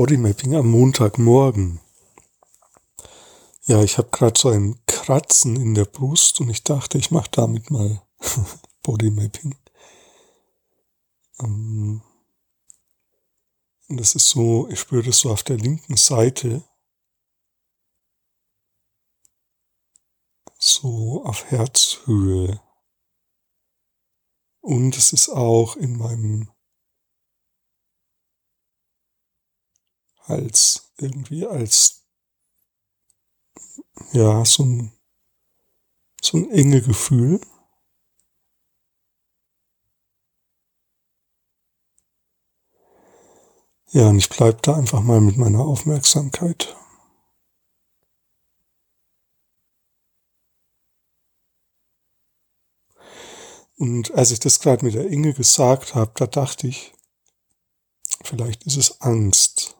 Bodymapping 0.00 0.54
am 0.54 0.70
Montagmorgen. 0.70 1.78
Ja, 3.64 3.82
ich 3.82 3.98
habe 3.98 4.08
gerade 4.08 4.40
so 4.40 4.48
ein 4.48 4.80
Kratzen 4.86 5.56
in 5.56 5.74
der 5.74 5.84
Brust 5.84 6.40
und 6.40 6.48
ich 6.48 6.64
dachte, 6.64 6.96
ich 6.96 7.10
mache 7.10 7.28
damit 7.30 7.70
mal 7.70 8.00
Bodymapping. 8.82 9.58
Ähm, 11.40 12.00
und 13.88 13.96
das 14.00 14.14
ist 14.14 14.30
so, 14.30 14.70
ich 14.70 14.80
spüre 14.80 15.02
das 15.02 15.18
so 15.18 15.30
auf 15.30 15.42
der 15.42 15.58
linken 15.58 15.98
Seite. 15.98 16.64
So 20.58 21.26
auf 21.26 21.44
Herzhöhe. 21.50 22.58
Und 24.62 24.96
es 24.96 25.12
ist 25.12 25.28
auch 25.28 25.76
in 25.76 25.98
meinem 25.98 26.48
Hals 30.30 30.92
irgendwie 30.98 31.46
als 31.46 32.06
ja 34.12 34.44
so 34.44 34.64
ein 34.64 34.92
so 36.22 36.38
ein 36.38 36.50
enge 36.50 36.80
Gefühl. 36.82 37.40
Ja, 43.92 44.08
und 44.08 44.18
ich 44.18 44.28
bleib 44.28 44.62
da 44.62 44.76
einfach 44.76 45.02
mal 45.02 45.20
mit 45.20 45.36
meiner 45.36 45.60
Aufmerksamkeit. 45.60 46.76
Und 53.76 54.12
als 54.12 54.30
ich 54.30 54.38
das 54.38 54.60
gerade 54.60 54.84
mit 54.84 54.94
der 54.94 55.08
Inge 55.08 55.32
gesagt 55.32 55.94
habe, 55.94 56.12
da 56.14 56.26
dachte 56.26 56.68
ich, 56.68 56.92
vielleicht 58.22 58.64
ist 58.64 58.76
es 58.76 59.00
Angst. 59.00 59.79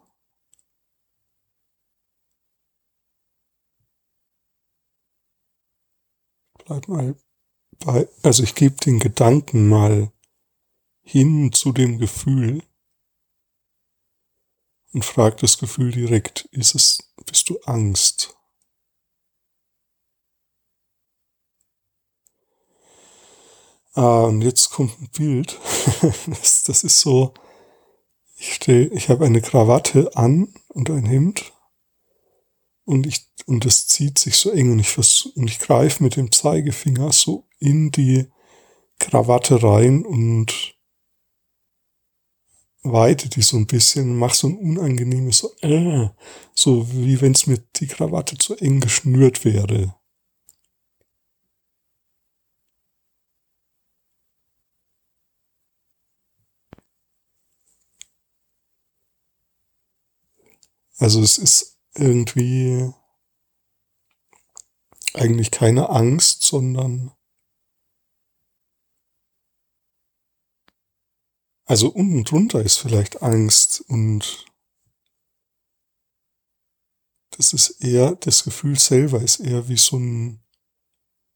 Bleib 6.70 6.86
mal 6.86 7.16
bei, 7.84 8.08
also 8.22 8.44
ich 8.44 8.54
gebe 8.54 8.76
den 8.76 9.00
Gedanken 9.00 9.68
mal 9.68 10.12
hin 11.02 11.50
zu 11.52 11.72
dem 11.72 11.98
Gefühl 11.98 12.62
und 14.92 15.04
frag 15.04 15.38
das 15.38 15.58
Gefühl 15.58 15.90
direkt, 15.90 16.44
ist 16.52 16.76
es, 16.76 17.12
bist 17.26 17.50
du 17.50 17.58
Angst? 17.62 18.36
Ah, 23.94 24.26
und 24.26 24.42
jetzt 24.42 24.70
kommt 24.70 24.96
ein 25.00 25.08
Bild. 25.08 25.58
das, 26.28 26.62
das 26.62 26.84
ist 26.84 27.00
so, 27.00 27.34
ich 28.36 28.54
stehe, 28.54 28.86
ich 28.90 29.08
habe 29.08 29.26
eine 29.26 29.42
Krawatte 29.42 30.14
an 30.14 30.54
und 30.68 30.88
ein 30.88 31.04
Hemd 31.04 31.52
und 32.84 33.08
ich 33.08 33.29
und 33.50 33.66
es 33.66 33.86
zieht 33.88 34.18
sich 34.18 34.36
so 34.36 34.50
eng 34.50 34.72
und 34.72 34.78
ich 34.80 34.96
ich 35.36 35.58
greife 35.58 36.02
mit 36.02 36.16
dem 36.16 36.32
Zeigefinger 36.32 37.12
so 37.12 37.46
in 37.58 37.90
die 37.90 38.26
Krawatte 38.98 39.62
rein 39.62 40.04
und 40.04 40.74
weite 42.82 43.28
die 43.28 43.42
so 43.42 43.56
ein 43.56 43.66
bisschen, 43.66 44.16
mach 44.16 44.34
so 44.34 44.48
ein 44.48 44.56
unangenehmes 44.56 45.38
so, 45.38 45.50
äh, 45.62 46.08
so 46.54 46.90
wie 46.92 47.20
wenn 47.20 47.32
es 47.32 47.46
mir 47.46 47.58
die 47.76 47.86
Krawatte 47.86 48.38
zu 48.38 48.56
eng 48.56 48.80
geschnürt 48.80 49.44
wäre. 49.44 49.94
Also 60.98 61.22
es 61.22 61.38
ist 61.38 61.78
irgendwie 61.94 62.92
eigentlich 65.14 65.50
keine 65.50 65.88
Angst, 65.90 66.42
sondern 66.42 67.12
also 71.64 71.88
unten 71.88 72.24
drunter 72.24 72.62
ist 72.62 72.78
vielleicht 72.78 73.22
Angst 73.22 73.80
und 73.82 74.46
das 77.36 77.52
ist 77.52 77.82
eher, 77.82 78.16
das 78.16 78.44
Gefühl 78.44 78.78
selber 78.78 79.22
ist 79.22 79.40
eher 79.40 79.68
wie 79.68 79.76
so 79.76 79.96
ein 79.96 80.44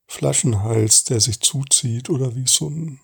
Flaschenhals, 0.07 1.05
der 1.05 1.21
sich 1.21 1.41
zuzieht 1.41 2.11
oder 2.11 2.35
wie 2.35 2.47
so 2.47 2.69
ein, 2.69 3.01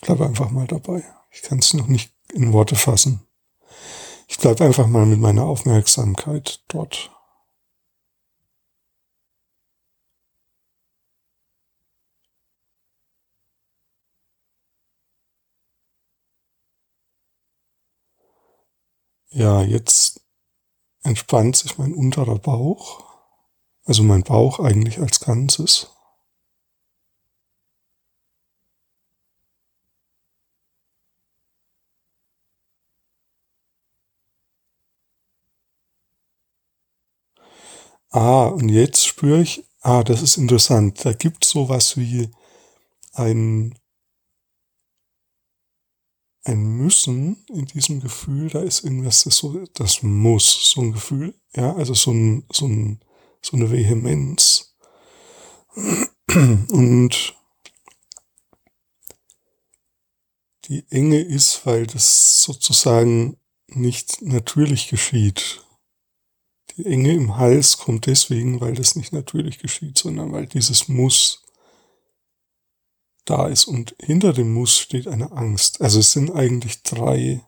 Ich 0.00 0.06
bleibe 0.06 0.26
einfach 0.26 0.50
mal 0.50 0.66
dabei. 0.68 1.02
Ich 1.30 1.42
kann 1.42 1.58
es 1.58 1.74
noch 1.74 1.88
nicht 1.88 2.14
in 2.32 2.52
Worte 2.52 2.76
fassen. 2.76 3.26
Ich 4.28 4.38
bleibe 4.38 4.64
einfach 4.64 4.86
mal 4.86 5.06
mit 5.06 5.18
meiner 5.18 5.44
Aufmerksamkeit 5.44 6.62
dort. 6.68 7.10
Ja, 19.30 19.62
jetzt 19.62 20.20
entspannt 21.02 21.56
sich 21.56 21.76
mein 21.76 21.92
unterer 21.92 22.38
Bauch, 22.38 23.04
also 23.84 24.02
mein 24.04 24.22
Bauch 24.22 24.60
eigentlich 24.60 25.00
als 25.00 25.20
Ganzes. 25.20 25.90
Ah, 38.10 38.46
und 38.46 38.68
jetzt 38.70 39.06
spüre 39.06 39.42
ich, 39.42 39.64
ah, 39.82 40.02
das 40.02 40.22
ist 40.22 40.36
interessant. 40.38 41.04
Da 41.04 41.12
gibt 41.12 41.44
sowas 41.44 41.96
wie 41.96 42.30
ein, 43.12 43.78
ein 46.44 46.62
Müssen 46.62 47.44
in 47.48 47.66
diesem 47.66 48.00
Gefühl. 48.00 48.48
Da 48.48 48.60
ist 48.60 48.84
irgendwas, 48.84 49.24
das 49.24 49.36
so, 49.36 49.64
das 49.74 50.02
muss, 50.02 50.70
so 50.72 50.80
ein 50.80 50.92
Gefühl. 50.92 51.34
Ja, 51.54 51.74
also 51.76 51.94
so 51.94 52.12
ein, 52.12 52.46
so 52.50 52.66
ein, 52.66 53.00
so 53.42 53.56
eine 53.56 53.70
Vehemenz. 53.70 54.74
Und 56.70 57.34
die 60.64 60.84
Enge 60.90 61.20
ist, 61.20 61.66
weil 61.66 61.86
das 61.86 62.42
sozusagen 62.42 63.38
nicht 63.66 64.22
natürlich 64.22 64.88
geschieht. 64.88 65.64
Die 66.78 66.86
Enge 66.86 67.12
im 67.12 67.36
Hals 67.36 67.78
kommt 67.78 68.06
deswegen, 68.06 68.60
weil 68.60 68.74
das 68.74 68.94
nicht 68.94 69.12
natürlich 69.12 69.58
geschieht, 69.58 69.98
sondern 69.98 70.30
weil 70.30 70.46
dieses 70.46 70.86
Muss 70.86 71.42
da 73.24 73.48
ist. 73.48 73.66
Und 73.66 73.96
hinter 74.00 74.32
dem 74.32 74.54
Muss 74.54 74.78
steht 74.78 75.08
eine 75.08 75.32
Angst. 75.32 75.80
Also 75.80 75.98
es 75.98 76.12
sind 76.12 76.30
eigentlich 76.30 76.84
drei 76.84 77.44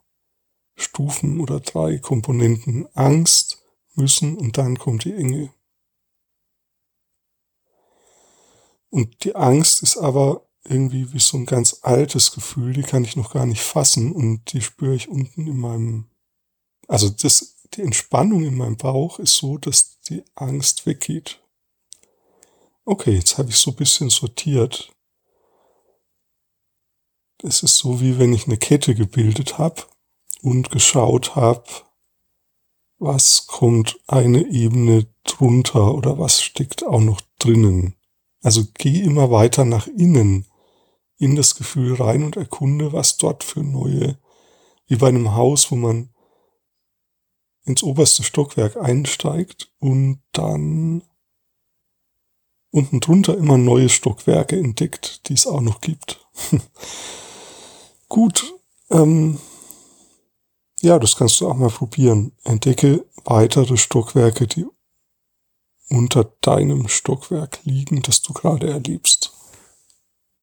Stufen 0.74 1.40
oder 1.40 1.60
drei 1.60 1.98
Komponenten. 1.98 2.88
Angst, 2.94 3.62
Müssen 3.94 4.36
und 4.36 4.58
dann 4.58 4.78
kommt 4.78 5.04
die 5.04 5.14
Enge. 5.14 5.54
Und 8.88 9.22
die 9.22 9.36
Angst 9.36 9.84
ist 9.84 9.96
aber 9.96 10.48
irgendwie 10.64 11.12
wie 11.12 11.20
so 11.20 11.36
ein 11.36 11.46
ganz 11.46 11.78
altes 11.82 12.32
Gefühl, 12.32 12.72
die 12.72 12.82
kann 12.82 13.04
ich 13.04 13.14
noch 13.14 13.32
gar 13.32 13.46
nicht 13.46 13.62
fassen 13.62 14.10
und 14.12 14.52
die 14.52 14.60
spüre 14.60 14.96
ich 14.96 15.08
unten 15.08 15.46
in 15.46 15.56
meinem, 15.56 16.10
also 16.88 17.08
das 17.08 17.59
die 17.74 17.82
Entspannung 17.82 18.44
in 18.44 18.56
meinem 18.56 18.76
Bauch 18.76 19.18
ist 19.18 19.36
so, 19.36 19.58
dass 19.58 20.00
die 20.00 20.24
Angst 20.34 20.86
weggeht. 20.86 21.40
Okay, 22.84 23.12
jetzt 23.12 23.38
habe 23.38 23.50
ich 23.50 23.56
so 23.56 23.70
ein 23.70 23.76
bisschen 23.76 24.10
sortiert. 24.10 24.92
Es 27.42 27.62
ist 27.62 27.76
so, 27.76 28.00
wie 28.00 28.18
wenn 28.18 28.32
ich 28.32 28.46
eine 28.46 28.56
Kette 28.56 28.94
gebildet 28.94 29.58
habe 29.58 29.82
und 30.42 30.70
geschaut 30.70 31.36
habe, 31.36 31.64
was 32.98 33.46
kommt 33.46 33.98
eine 34.06 34.46
Ebene 34.46 35.06
drunter 35.24 35.94
oder 35.94 36.18
was 36.18 36.42
steckt 36.42 36.84
auch 36.84 37.00
noch 37.00 37.20
drinnen. 37.38 37.94
Also 38.42 38.64
geh 38.74 39.00
immer 39.00 39.30
weiter 39.30 39.64
nach 39.64 39.86
innen 39.86 40.46
in 41.18 41.36
das 41.36 41.54
Gefühl 41.54 41.94
rein 41.94 42.24
und 42.24 42.36
erkunde, 42.36 42.92
was 42.92 43.16
dort 43.16 43.44
für 43.44 43.62
neue, 43.62 44.18
wie 44.86 44.96
bei 44.96 45.08
einem 45.08 45.34
Haus, 45.34 45.70
wo 45.70 45.76
man 45.76 46.10
ins 47.64 47.82
oberste 47.82 48.22
Stockwerk 48.22 48.76
einsteigt 48.76 49.72
und 49.78 50.22
dann 50.32 51.02
unten 52.70 53.00
drunter 53.00 53.36
immer 53.36 53.58
neue 53.58 53.88
Stockwerke 53.88 54.56
entdeckt, 54.56 55.28
die 55.28 55.34
es 55.34 55.46
auch 55.46 55.60
noch 55.60 55.80
gibt. 55.80 56.26
Gut, 58.08 58.54
ähm, 58.90 59.38
Ja, 60.82 60.98
das 60.98 61.16
kannst 61.16 61.40
du 61.40 61.48
auch 61.48 61.56
mal 61.56 61.68
probieren. 61.68 62.32
Entdecke 62.44 63.04
weitere 63.24 63.76
Stockwerke, 63.76 64.46
die 64.46 64.66
unter 65.90 66.24
deinem 66.40 66.88
Stockwerk 66.88 67.60
liegen, 67.64 68.00
das 68.02 68.22
du 68.22 68.32
gerade 68.32 68.70
erlebst. 68.70 69.32